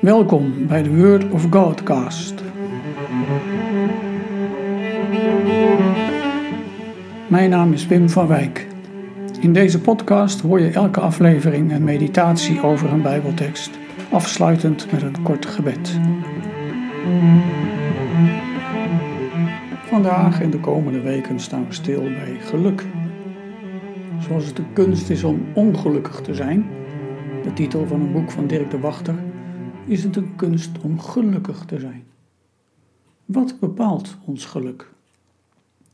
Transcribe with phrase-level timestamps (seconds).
[0.00, 2.34] Welkom bij de Word of Godcast.
[7.28, 8.66] Mijn naam is Wim van Wijk.
[9.40, 13.70] In deze podcast hoor je elke aflevering een meditatie over een Bijbeltekst,
[14.10, 15.98] afsluitend met een kort gebed.
[19.84, 22.84] Vandaag en de komende weken staan we stil bij geluk.
[24.18, 26.66] Zoals het de kunst is om ongelukkig te zijn,
[27.48, 29.14] de titel van een boek van Dirk de Wachter,
[29.86, 32.04] is het een kunst om gelukkig te zijn.
[33.24, 34.92] Wat bepaalt ons geluk?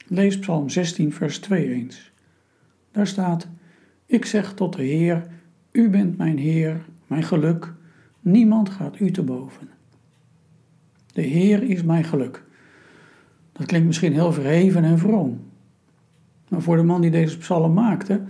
[0.06, 2.12] Lees Psalm 16, vers 2 eens.
[2.92, 3.48] Daar staat:
[4.06, 5.26] Ik zeg tot de Heer:
[5.72, 7.72] U bent mijn Heer, mijn geluk,
[8.20, 9.68] niemand gaat u te boven.
[11.12, 12.44] De Heer is mijn geluk.
[13.52, 15.40] Dat klinkt misschien heel verheven en vroom.
[16.48, 18.22] Maar voor de man die deze psalm maakte,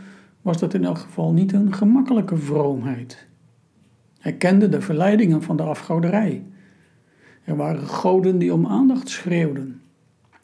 [0.44, 3.26] was dat in elk geval niet een gemakkelijke vroomheid.
[4.18, 6.44] Hij kende de verleidingen van de afgoderij.
[7.44, 9.80] Er waren goden die om aandacht schreeuwden.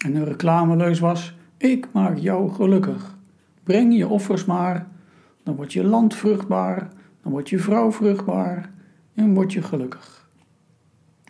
[0.04, 3.18] En een reclameleus was: Ik maak jou gelukkig.
[3.62, 4.88] Breng je offers maar,
[5.42, 6.88] dan wordt je land vruchtbaar,
[7.22, 8.70] dan wordt je vrouw vruchtbaar
[9.14, 10.28] en word je gelukkig.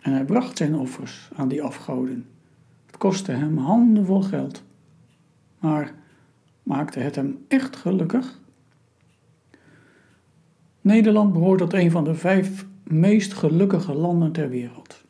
[0.01, 2.25] En hij bracht zijn offers aan die afgoden.
[2.85, 4.63] Het kostte hem handenvol geld.
[5.59, 5.93] Maar
[6.63, 8.40] maakte het hem echt gelukkig?
[10.81, 15.03] Nederland behoort tot een van de vijf meest gelukkige landen ter wereld.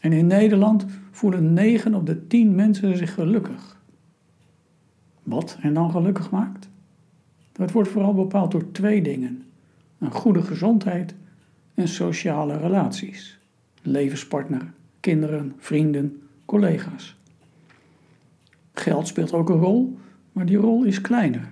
[0.00, 3.80] En in Nederland voelen 9 op de 10 mensen zich gelukkig.
[5.22, 6.68] Wat hen dan gelukkig maakt?
[7.52, 9.42] Dat wordt vooral bepaald door twee dingen:
[9.98, 11.14] een goede gezondheid
[11.74, 13.38] en sociale relaties.
[13.82, 17.16] Levenspartner, kinderen, vrienden, collega's.
[18.72, 19.98] Geld speelt ook een rol,
[20.32, 21.51] maar die rol is kleiner.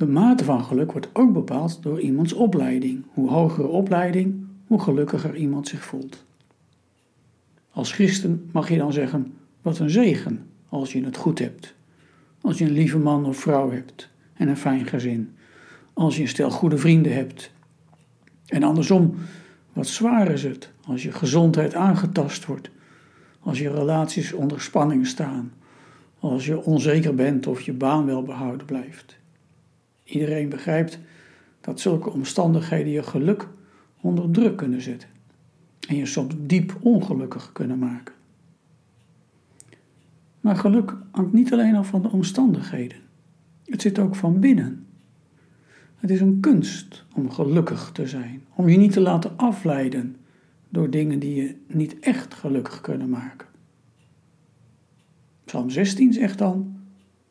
[0.00, 3.04] De mate van geluk wordt ook bepaald door iemands opleiding.
[3.12, 6.24] Hoe hogere opleiding, hoe gelukkiger iemand zich voelt.
[7.70, 11.74] Als christen mag je dan zeggen: wat een zegen als je het goed hebt.
[12.40, 15.30] Als je een lieve man of vrouw hebt en een fijn gezin.
[15.92, 17.52] Als je een stel goede vrienden hebt.
[18.46, 19.14] En andersom,
[19.72, 22.70] wat zwaar is het als je gezondheid aangetast wordt.
[23.40, 25.52] Als je relaties onder spanning staan.
[26.18, 29.18] Als je onzeker bent of je baan wel behouden blijft.
[30.10, 30.98] Iedereen begrijpt
[31.60, 33.48] dat zulke omstandigheden je geluk
[34.00, 35.08] onder druk kunnen zetten
[35.88, 38.14] en je soms diep ongelukkig kunnen maken.
[40.40, 42.98] Maar geluk hangt niet alleen af van de omstandigheden.
[43.64, 44.86] Het zit ook van binnen.
[45.96, 50.16] Het is een kunst om gelukkig te zijn, om je niet te laten afleiden
[50.68, 53.46] door dingen die je niet echt gelukkig kunnen maken.
[55.44, 56.76] Psalm 16 zegt dan: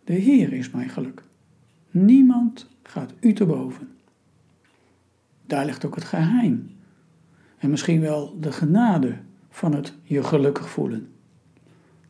[0.03, 1.23] De Heer is mijn geluk.
[1.91, 3.88] Niemand gaat u te boven.
[5.45, 6.72] Daar ligt ook het geheim.
[7.57, 9.17] En misschien wel de genade
[9.50, 11.07] van het je gelukkig voelen.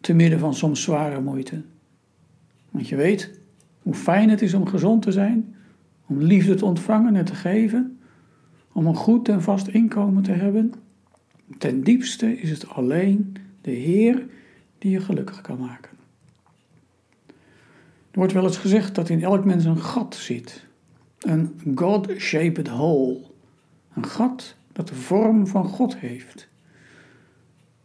[0.01, 1.61] Te midden van soms zware moeite.
[2.71, 3.39] Want je weet
[3.81, 5.55] hoe fijn het is om gezond te zijn,
[6.05, 7.99] om liefde te ontvangen en te geven,
[8.71, 10.73] om een goed en vast inkomen te hebben.
[11.57, 14.25] Ten diepste is het alleen de Heer
[14.77, 15.88] die je gelukkig kan maken.
[18.19, 20.65] Wordt wel eens gezegd dat in elk mens een gat zit.
[21.19, 23.19] Een God-shaped hole.
[23.93, 26.47] Een gat dat de vorm van God heeft.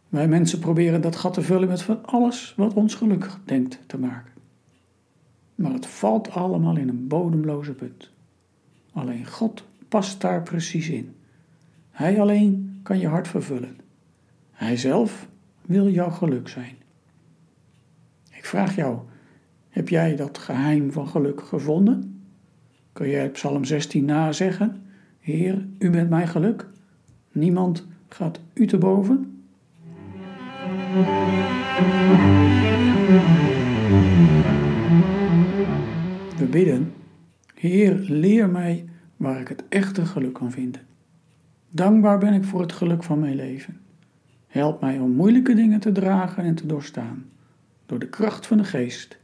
[0.09, 3.97] Wij mensen proberen dat gat te vullen met van alles wat ons gelukkig denkt te
[3.97, 4.31] maken.
[5.55, 8.11] Maar het valt allemaal in een bodemloze put.
[8.93, 11.15] Alleen God past daar precies in.
[11.91, 13.77] Hij alleen kan je hart vervullen.
[14.51, 15.27] Hij zelf
[15.61, 16.75] wil jouw geluk zijn.
[18.31, 18.99] Ik vraag jou,
[19.75, 22.23] heb jij dat geheim van geluk gevonden?
[22.93, 24.81] Kun jij Psalm 16 nazeggen?
[25.19, 26.67] Heer, u bent mijn geluk.
[27.31, 29.43] Niemand gaat u te boven.
[36.37, 36.93] We bidden,
[37.53, 38.85] Heer, leer mij
[39.17, 40.81] waar ik het echte geluk kan vinden.
[41.69, 43.79] Dankbaar ben ik voor het geluk van mijn leven.
[44.47, 47.25] Help mij om moeilijke dingen te dragen en te doorstaan,
[47.85, 49.23] door de kracht van de geest